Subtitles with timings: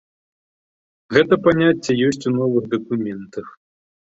[1.17, 3.47] Гэта паняцце ёсць у новых дакументах.